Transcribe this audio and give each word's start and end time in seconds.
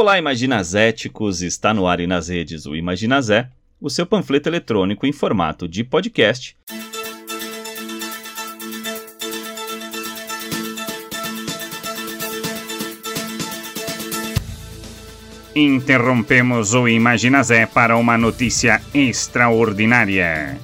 Olá, 0.00 0.16
Imaginazéticos! 0.16 1.42
Está 1.42 1.74
no 1.74 1.84
ar 1.84 1.98
e 1.98 2.06
nas 2.06 2.28
redes 2.28 2.66
o 2.66 2.76
Imaginazé, 2.76 3.48
o 3.80 3.90
seu 3.90 4.06
panfleto 4.06 4.48
eletrônico 4.48 5.04
em 5.04 5.10
formato 5.10 5.66
de 5.66 5.82
podcast. 5.82 6.56
Interrompemos 15.52 16.74
o 16.74 16.86
Imaginazé 16.86 17.66
para 17.66 17.96
uma 17.96 18.16
notícia 18.16 18.80
extraordinária. 18.94 20.56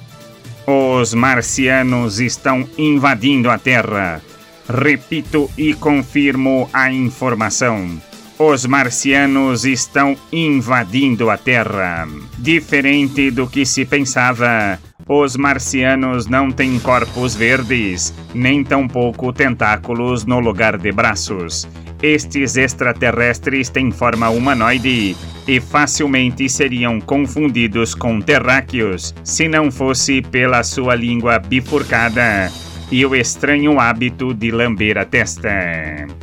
Os 0.65 1.13
marcianos 1.13 2.21
estão 2.21 2.69
invadindo 2.77 3.49
a 3.49 3.57
Terra. 3.57 4.21
Repito 4.69 5.51
e 5.57 5.73
confirmo 5.73 6.69
a 6.71 6.89
informação. 6.89 7.99
Os 8.37 8.65
marcianos 8.65 9.63
estão 9.63 10.17
invadindo 10.29 11.29
a 11.29 11.37
Terra. 11.37 12.05
Diferente 12.37 13.31
do 13.31 13.47
que 13.47 13.65
se 13.65 13.85
pensava, 13.85 14.77
os 15.07 15.37
marcianos 15.37 16.27
não 16.27 16.51
têm 16.51 16.77
corpos 16.79 17.33
verdes, 17.33 18.13
nem 18.33 18.61
tampouco 18.61 19.31
tentáculos 19.31 20.25
no 20.25 20.41
lugar 20.41 20.77
de 20.77 20.91
braços. 20.91 21.65
Estes 22.03 22.57
extraterrestres 22.57 23.69
têm 23.69 23.89
forma 23.89 24.27
humanoide 24.27 25.15
e 25.47 25.61
facilmente 25.61 26.49
seriam 26.49 26.99
confundidos 26.99 27.95
com 27.95 28.19
terráqueos 28.19 29.15
se 29.23 29.47
não 29.47 29.71
fosse 29.71 30.21
pela 30.21 30.61
sua 30.61 30.93
língua 30.93 31.39
bifurcada 31.39 32.51
e 32.91 33.05
o 33.05 33.15
estranho 33.15 33.79
hábito 33.79 34.33
de 34.33 34.51
lamber 34.51 34.97
a 34.97 35.05
testa. 35.05 35.49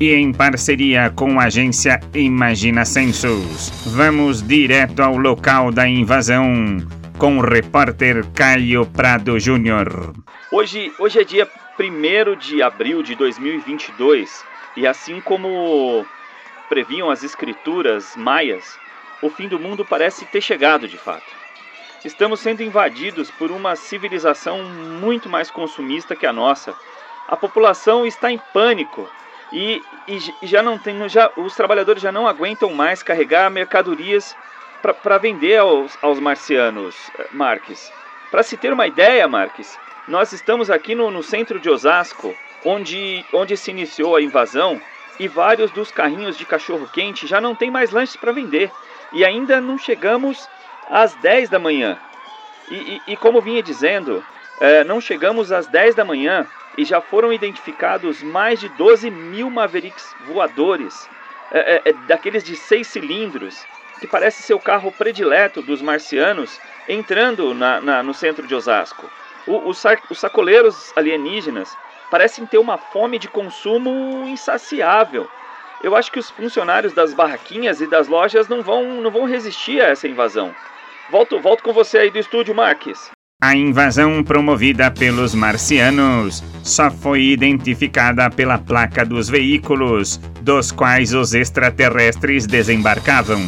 E 0.00 0.12
em 0.12 0.32
parceria 0.32 1.10
com 1.10 1.38
a 1.40 1.44
agência 1.44 2.00
Imagina 2.14 2.84
Census, 2.84 3.70
vamos 3.86 4.42
direto 4.46 5.00
ao 5.02 5.16
local 5.16 5.70
da 5.70 5.88
invasão 5.88 6.76
com 7.18 7.38
o 7.38 7.40
repórter 7.40 8.26
Caio 8.34 8.86
Prado 8.86 9.38
Júnior. 9.38 10.14
Hoje, 10.50 10.92
hoje 10.98 11.20
é 11.20 11.24
dia 11.24 11.48
1 11.78 12.36
de 12.36 12.62
abril 12.62 13.02
de 13.02 13.14
2022 13.14 14.44
e 14.76 14.86
assim 14.86 15.20
como 15.20 16.04
previam 16.68 17.10
as 17.10 17.22
escrituras 17.22 18.16
maias, 18.16 18.78
o 19.20 19.28
fim 19.28 19.46
do 19.46 19.58
mundo 19.58 19.84
parece 19.84 20.24
ter 20.26 20.40
chegado 20.40 20.88
de 20.88 20.96
fato. 20.96 21.41
Estamos 22.04 22.40
sendo 22.40 22.62
invadidos 22.62 23.30
por 23.30 23.52
uma 23.52 23.76
civilização 23.76 24.64
muito 24.64 25.28
mais 25.28 25.52
consumista 25.52 26.16
que 26.16 26.26
a 26.26 26.32
nossa. 26.32 26.74
A 27.28 27.36
população 27.36 28.04
está 28.04 28.30
em 28.30 28.38
pânico 28.52 29.08
e, 29.52 29.80
e, 30.08 30.18
já 30.42 30.62
não 30.62 30.76
tem, 30.78 31.08
já, 31.08 31.30
os 31.36 31.54
trabalhadores 31.54 32.02
já 32.02 32.10
não 32.10 32.26
aguentam 32.26 32.72
mais 32.72 33.04
carregar 33.04 33.48
mercadorias 33.50 34.36
para 35.02 35.18
vender 35.18 35.58
aos, 35.58 35.96
aos 36.02 36.18
marcianos, 36.18 36.96
eh, 37.18 37.28
Marques. 37.30 37.92
Para 38.32 38.42
se 38.42 38.56
ter 38.56 38.72
uma 38.72 38.88
ideia, 38.88 39.28
Marques, 39.28 39.78
nós 40.08 40.32
estamos 40.32 40.70
aqui 40.70 40.96
no, 40.96 41.08
no 41.08 41.22
centro 41.22 41.60
de 41.60 41.70
Osasco, 41.70 42.34
onde, 42.64 43.24
onde 43.32 43.56
se 43.56 43.70
iniciou 43.70 44.16
a 44.16 44.22
invasão, 44.22 44.80
e 45.20 45.28
vários 45.28 45.70
dos 45.70 45.92
carrinhos 45.92 46.36
de 46.36 46.44
cachorro-quente 46.44 47.28
já 47.28 47.40
não 47.40 47.54
tem 47.54 47.70
mais 47.70 47.90
lanches 47.90 48.16
para 48.16 48.32
vender. 48.32 48.72
E 49.12 49.24
ainda 49.24 49.60
não 49.60 49.78
chegamos 49.78 50.48
às 50.92 51.14
10 51.14 51.48
da 51.48 51.58
manhã. 51.58 51.98
E, 52.70 52.74
e, 52.74 53.12
e 53.12 53.16
como 53.16 53.40
vinha 53.40 53.62
dizendo, 53.62 54.22
é, 54.60 54.84
não 54.84 55.00
chegamos 55.00 55.50
às 55.50 55.66
10 55.66 55.94
da 55.94 56.04
manhã 56.04 56.46
e 56.76 56.84
já 56.84 57.00
foram 57.00 57.32
identificados 57.32 58.22
mais 58.22 58.60
de 58.60 58.68
12 58.68 59.10
mil 59.10 59.48
Mavericks 59.48 60.14
voadores, 60.26 61.08
é, 61.50 61.76
é, 61.76 61.90
é, 61.90 61.92
daqueles 62.06 62.44
de 62.44 62.54
seis 62.54 62.86
cilindros, 62.88 63.64
que 64.00 64.06
parece 64.06 64.42
ser 64.42 64.52
o 64.52 64.60
carro 64.60 64.92
predileto 64.92 65.62
dos 65.62 65.80
marcianos, 65.80 66.60
entrando 66.86 67.54
na, 67.54 67.80
na, 67.80 68.02
no 68.02 68.12
centro 68.12 68.46
de 68.46 68.54
Osasco. 68.54 69.10
O, 69.46 69.68
os, 69.70 69.82
os 70.10 70.20
sacoleiros 70.20 70.92
alienígenas 70.94 71.74
parecem 72.10 72.44
ter 72.44 72.58
uma 72.58 72.76
fome 72.76 73.18
de 73.18 73.28
consumo 73.28 74.26
insaciável. 74.28 75.26
Eu 75.82 75.96
acho 75.96 76.12
que 76.12 76.18
os 76.18 76.30
funcionários 76.30 76.92
das 76.92 77.14
barraquinhas 77.14 77.80
e 77.80 77.86
das 77.86 78.08
lojas 78.08 78.46
não 78.46 78.62
vão, 78.62 79.00
não 79.00 79.10
vão 79.10 79.24
resistir 79.24 79.80
a 79.80 79.88
essa 79.88 80.06
invasão. 80.06 80.54
Volto, 81.12 81.38
volto 81.38 81.62
com 81.62 81.74
você 81.74 81.98
aí 81.98 82.10
do 82.10 82.18
estúdio, 82.18 82.54
Marques. 82.54 83.10
A 83.42 83.54
invasão 83.54 84.24
promovida 84.24 84.90
pelos 84.90 85.34
marcianos 85.34 86.42
só 86.62 86.90
foi 86.90 87.24
identificada 87.24 88.30
pela 88.30 88.56
placa 88.56 89.04
dos 89.04 89.28
veículos, 89.28 90.16
dos 90.40 90.72
quais 90.72 91.12
os 91.12 91.34
extraterrestres 91.34 92.46
desembarcavam. 92.46 93.42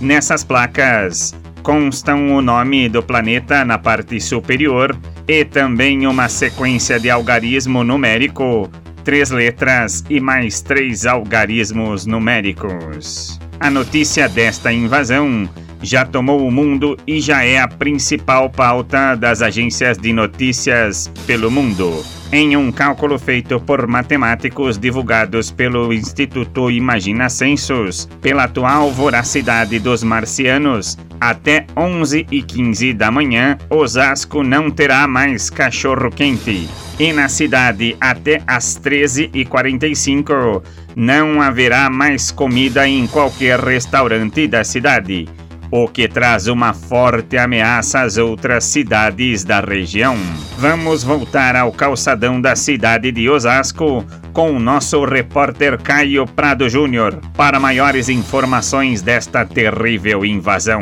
Nessas 0.00 0.42
placas 0.42 1.38
constam 1.62 2.34
o 2.34 2.40
nome 2.40 2.88
do 2.88 3.02
planeta 3.02 3.66
na 3.66 3.76
parte 3.76 4.18
superior 4.18 4.98
e 5.28 5.44
também 5.44 6.06
uma 6.06 6.26
sequência 6.26 6.98
de 6.98 7.10
algarismo 7.10 7.84
numérico, 7.84 8.70
três 9.04 9.28
letras 9.28 10.02
e 10.08 10.20
mais 10.20 10.62
três 10.62 11.04
algarismos 11.04 12.06
numéricos. 12.06 13.38
A 13.60 13.68
notícia 13.68 14.26
desta 14.26 14.72
invasão 14.72 15.46
já 15.82 16.04
tomou 16.04 16.46
o 16.46 16.50
mundo 16.50 16.96
e 17.06 17.20
já 17.20 17.44
é 17.44 17.58
a 17.58 17.68
principal 17.68 18.50
pauta 18.50 19.14
das 19.14 19.42
agências 19.42 19.96
de 19.96 20.12
notícias 20.12 21.10
pelo 21.26 21.50
mundo. 21.50 22.04
Em 22.32 22.56
um 22.56 22.70
cálculo 22.70 23.18
feito 23.18 23.58
por 23.58 23.88
matemáticos 23.88 24.78
divulgados 24.78 25.50
pelo 25.50 25.92
Instituto 25.92 26.70
Imagina 26.70 27.28
Census, 27.28 28.08
pela 28.20 28.44
atual 28.44 28.92
voracidade 28.92 29.80
dos 29.80 30.04
marcianos, 30.04 30.96
até 31.20 31.66
11 31.76 32.26
e 32.30 32.40
15 32.40 32.92
da 32.92 33.10
manhã, 33.10 33.58
Osasco 33.68 34.44
não 34.44 34.70
terá 34.70 35.08
mais 35.08 35.50
cachorro-quente. 35.50 36.68
E 37.00 37.12
na 37.12 37.28
cidade, 37.28 37.96
até 38.00 38.42
às 38.46 38.76
13 38.76 39.30
e 39.34 39.44
45, 39.44 40.62
não 40.94 41.42
haverá 41.42 41.90
mais 41.90 42.30
comida 42.30 42.86
em 42.86 43.08
qualquer 43.08 43.58
restaurante 43.58 44.46
da 44.46 44.62
cidade 44.62 45.26
o 45.70 45.86
que 45.86 46.08
traz 46.08 46.48
uma 46.48 46.74
forte 46.74 47.38
ameaça 47.38 48.00
às 48.00 48.16
outras 48.16 48.64
cidades 48.64 49.44
da 49.44 49.60
região. 49.60 50.16
Vamos 50.58 51.04
voltar 51.04 51.54
ao 51.54 51.72
calçadão 51.72 52.40
da 52.40 52.56
cidade 52.56 53.12
de 53.12 53.30
Osasco 53.30 54.04
com 54.32 54.50
o 54.50 54.58
nosso 54.58 55.04
repórter 55.04 55.80
Caio 55.80 56.26
Prado 56.26 56.68
Júnior 56.68 57.20
para 57.36 57.60
maiores 57.60 58.08
informações 58.08 59.00
desta 59.00 59.46
terrível 59.46 60.24
invasão. 60.24 60.80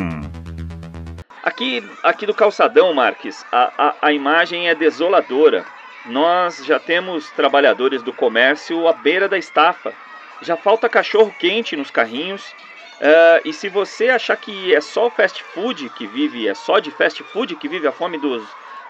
Aqui, 1.42 1.84
aqui 2.02 2.26
do 2.26 2.34
calçadão, 2.34 2.94
Marques, 2.94 3.44
a, 3.52 3.72
a, 3.78 3.94
a 4.08 4.12
imagem 4.12 4.68
é 4.68 4.74
desoladora. 4.74 5.64
Nós 6.06 6.64
já 6.64 6.78
temos 6.78 7.30
trabalhadores 7.32 8.02
do 8.02 8.12
comércio 8.12 8.88
à 8.88 8.94
beira 8.94 9.28
da 9.28 9.36
estafa. 9.36 9.92
Já 10.40 10.56
falta 10.56 10.88
cachorro 10.88 11.34
quente 11.38 11.76
nos 11.76 11.90
carrinhos 11.90 12.54
Uh, 13.00 13.38
e 13.44 13.52
se 13.52 13.68
você 13.68 14.08
achar 14.08 14.36
que 14.36 14.74
é 14.74 14.80
só 14.80 15.08
fast 15.08 15.44
food 15.44 15.88
que 15.90 16.06
vive, 16.06 16.48
é 16.48 16.54
só 16.54 16.80
de 16.80 16.90
fast 16.90 17.22
food 17.22 17.54
que 17.54 17.68
vive 17.68 17.86
a 17.86 17.92
fome 17.92 18.18
dos, 18.18 18.42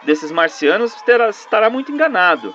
desses 0.02 0.32
marcianos, 0.32 0.94
terá, 1.02 1.28
estará 1.28 1.68
muito 1.68 1.92
enganado. 1.92 2.54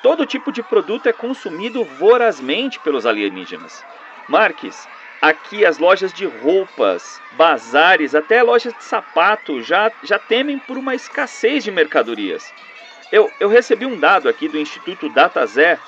Todo 0.00 0.26
tipo 0.26 0.52
de 0.52 0.62
produto 0.62 1.08
é 1.08 1.12
consumido 1.12 1.84
vorazmente 1.84 2.78
pelos 2.78 3.06
alienígenas. 3.06 3.84
Marques, 4.28 4.86
aqui 5.20 5.64
as 5.64 5.78
lojas 5.78 6.12
de 6.12 6.26
roupas, 6.26 7.20
bazares, 7.32 8.14
até 8.14 8.42
lojas 8.42 8.72
de 8.74 8.84
sapato 8.84 9.60
já, 9.62 9.90
já 10.02 10.18
temem 10.18 10.58
por 10.58 10.78
uma 10.78 10.94
escassez 10.94 11.64
de 11.64 11.72
mercadorias. 11.72 12.52
Eu, 13.10 13.32
eu 13.40 13.48
recebi 13.48 13.84
um 13.86 13.98
dado 13.98 14.28
aqui 14.28 14.46
do 14.46 14.58
Instituto 14.58 15.08
DataZé 15.08 15.80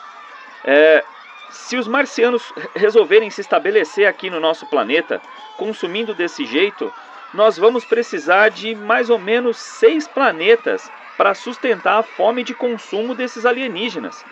é, 0.65 1.05
se 1.51 1.77
os 1.77 1.89
marcianos 1.89 2.53
resolverem 2.75 3.31
se 3.31 3.41
estabelecer 3.41 4.07
aqui 4.07 4.31
no 4.31 4.41
nosso 4.41 4.67
planeta, 4.67 5.21
consumindo 5.57 6.15
desse 6.15 6.45
jeito, 6.45 6.93
nós 7.35 7.57
vamos 7.59 7.85
precisar 7.85 8.49
de 8.51 8.75
mais 8.75 9.11
ou 9.11 9.19
menos 9.19 9.57
seis 9.57 10.07
planetas 10.07 10.91
para 11.17 11.35
sustentar 11.35 11.99
a 11.99 12.03
fome 12.03 12.45
de 12.45 12.55
consumo 12.55 13.15
desses 13.15 13.45
alienígenas. 13.45 14.25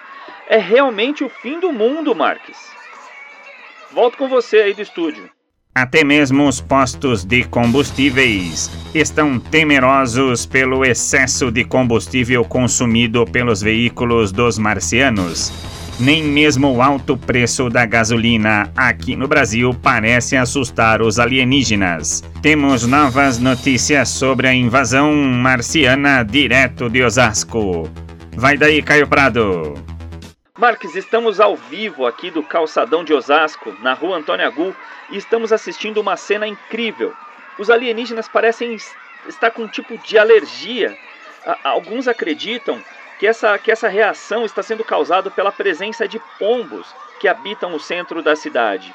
É 0.46 0.58
realmente 0.58 1.24
o 1.24 1.28
fim 1.28 1.58
do 1.58 1.72
mundo, 1.72 2.14
Marques. 2.14 2.72
Volto 3.90 4.18
com 4.18 4.28
você 4.28 4.58
aí 4.58 4.74
do 4.74 4.82
estúdio. 4.82 5.30
Até 5.74 6.04
mesmo 6.04 6.46
os 6.46 6.60
postos 6.60 7.24
de 7.24 7.42
combustíveis 7.44 8.70
estão 8.94 9.40
temerosos 9.40 10.46
pelo 10.46 10.84
excesso 10.84 11.50
de 11.50 11.64
combustível 11.64 12.44
consumido 12.44 13.24
pelos 13.24 13.60
veículos 13.60 14.30
dos 14.30 14.56
marcianos 14.56 15.73
nem 15.98 16.22
mesmo 16.22 16.74
o 16.74 16.82
alto 16.82 17.16
preço 17.16 17.70
da 17.70 17.86
gasolina 17.86 18.70
aqui 18.76 19.14
no 19.14 19.28
Brasil 19.28 19.72
parece 19.82 20.36
assustar 20.36 21.00
os 21.00 21.18
alienígenas. 21.18 22.22
Temos 22.42 22.86
novas 22.86 23.38
notícias 23.38 24.08
sobre 24.08 24.48
a 24.48 24.54
invasão 24.54 25.14
marciana 25.14 26.24
direto 26.24 26.90
de 26.90 27.02
Osasco. 27.02 27.88
Vai 28.36 28.56
daí, 28.56 28.82
Caio 28.82 29.06
Prado. 29.06 29.74
Marques, 30.58 30.94
estamos 30.94 31.40
ao 31.40 31.56
vivo 31.56 32.06
aqui 32.06 32.30
do 32.30 32.42
calçadão 32.42 33.04
de 33.04 33.12
Osasco, 33.12 33.72
na 33.80 33.92
rua 33.92 34.18
Antônio 34.18 34.46
Agu, 34.46 34.74
e 35.10 35.16
estamos 35.16 35.52
assistindo 35.52 36.00
uma 36.00 36.16
cena 36.16 36.46
incrível. 36.46 37.12
Os 37.58 37.70
alienígenas 37.70 38.28
parecem 38.28 38.76
estar 39.28 39.50
com 39.50 39.62
um 39.62 39.68
tipo 39.68 39.96
de 39.98 40.18
alergia. 40.18 40.96
Alguns 41.62 42.08
acreditam 42.08 42.80
que 43.18 43.26
essa, 43.26 43.58
que 43.58 43.70
essa 43.70 43.88
reação 43.88 44.44
está 44.44 44.62
sendo 44.62 44.84
causada 44.84 45.30
pela 45.30 45.52
presença 45.52 46.06
de 46.06 46.20
pombos 46.38 46.94
que 47.20 47.28
habitam 47.28 47.74
o 47.74 47.80
centro 47.80 48.22
da 48.22 48.34
cidade. 48.34 48.94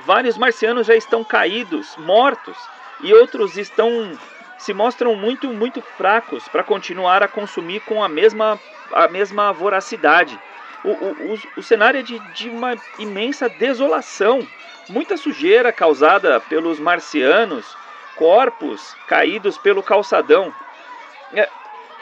Vários 0.00 0.36
marcianos 0.36 0.86
já 0.86 0.96
estão 0.96 1.22
caídos, 1.22 1.96
mortos, 1.96 2.56
e 3.00 3.12
outros 3.14 3.56
estão 3.56 4.18
se 4.58 4.74
mostram 4.74 5.14
muito, 5.16 5.48
muito 5.48 5.80
fracos 5.80 6.46
para 6.48 6.62
continuar 6.62 7.22
a 7.22 7.28
consumir 7.28 7.80
com 7.80 8.04
a 8.04 8.08
mesma, 8.10 8.60
a 8.92 9.08
mesma 9.08 9.52
voracidade 9.52 10.38
o, 10.84 10.90
o, 10.90 11.38
o, 11.56 11.62
cenário 11.62 12.00
é 12.00 12.02
de, 12.02 12.18
de 12.34 12.48
uma 12.48 12.74
imensa 12.98 13.48
desolação. 13.48 14.46
Muita 14.88 15.16
sujeira 15.16 15.72
causada 15.72 16.40
pelos 16.40 16.80
marcianos, 16.80 17.76
corpos 18.16 18.96
caídos 19.06 19.58
pelo 19.58 19.82
calçadão. 19.82 20.52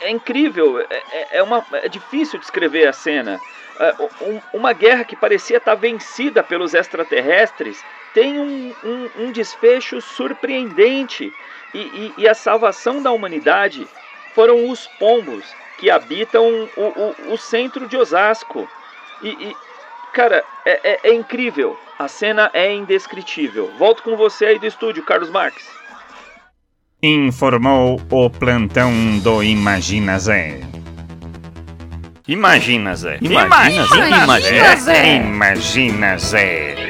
É, 0.00 0.10
incrível, 0.10 0.80
é, 0.80 0.86
é, 0.90 1.38
é 1.38 1.42
uma, 1.42 1.64
é 1.72 1.88
difícil 1.88 2.38
descrever 2.38 2.86
a 2.86 2.92
cena. 2.92 3.40
É, 3.78 3.94
um, 4.22 4.40
uma 4.52 4.72
guerra 4.72 5.04
que 5.04 5.16
parecia 5.16 5.58
estar 5.58 5.74
vencida 5.74 6.42
pelos 6.42 6.74
extraterrestres 6.74 7.82
tem 8.12 8.38
um, 8.38 8.74
um, 8.84 9.10
um 9.24 9.32
desfecho 9.32 10.00
surpreendente. 10.00 11.32
E, 11.74 11.78
e, 11.78 12.14
e, 12.18 12.28
a 12.28 12.34
salvação 12.34 13.02
da 13.02 13.12
humanidade 13.12 13.86
foram 14.34 14.70
os 14.70 14.86
pombos 14.98 15.44
que 15.78 15.90
habitam 15.90 16.68
o, 16.76 16.82
o, 16.82 17.32
o 17.34 17.38
centro 17.38 17.86
de 17.86 17.96
Osasco. 17.96 18.68
E, 19.22 19.28
e 19.28 19.56
cara, 20.12 20.44
é, 20.64 20.80
é, 20.82 21.00
é, 21.10 21.14
incrível. 21.14 21.78
A 21.98 22.08
cena 22.08 22.50
é 22.52 22.72
indescritível. 22.72 23.72
Volto 23.76 24.02
com 24.02 24.16
você 24.16 24.46
aí 24.46 24.58
do 24.58 24.66
estúdio, 24.66 25.04
Carlos 25.04 25.30
Marques. 25.30 25.68
Informou 27.00 28.00
o 28.10 28.28
plantão 28.28 28.92
do 29.20 29.40
Imagina 29.40 30.18
Zé. 30.18 30.58
Imagina 32.26 32.96
Zé. 32.96 33.18
Imagina, 33.22 33.86
Zé. 33.86 34.08
Imagina 34.24 34.76
Zé. 34.76 35.16
Imagina 35.16 36.18
Zé. 36.18 36.87